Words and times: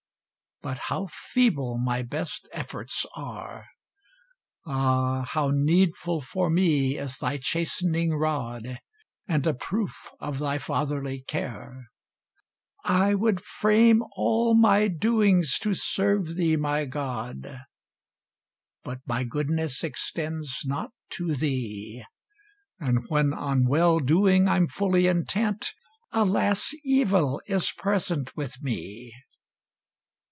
But 0.63 0.77
how 0.89 1.07
feeble 1.09 1.79
my 1.79 2.03
best 2.03 2.47
efforts 2.53 3.03
are; 3.15 3.65
Ah! 4.63 5.23
how 5.27 5.49
needful 5.51 6.21
for 6.21 6.51
me 6.51 6.99
is 6.99 7.17
thy 7.17 7.37
chastening 7.37 8.13
rod, 8.13 8.77
And 9.27 9.47
a 9.47 9.55
proof 9.55 10.11
of 10.19 10.37
thy 10.37 10.59
fatherly 10.59 11.23
care. 11.27 11.85
I 12.83 13.15
would 13.15 13.41
frame 13.43 14.03
all 14.15 14.53
my 14.53 14.87
doings 14.87 15.57
to 15.63 15.73
serve 15.73 16.35
thee, 16.35 16.57
my 16.57 16.85
God! 16.85 17.61
But 18.83 18.99
my 19.07 19.23
goodness 19.23 19.83
extends 19.83 20.59
not 20.63 20.91
to 21.13 21.33
thee; 21.33 22.03
And 22.79 22.99
when 23.07 23.33
on 23.33 23.65
well 23.65 23.97
doing 23.97 24.47
I'm 24.47 24.67
fully 24.67 25.07
intent, 25.07 25.73
Alas! 26.11 26.71
evil 26.83 27.41
is 27.47 27.71
present 27.75 28.35
with 28.37 28.61
me. 28.61 29.11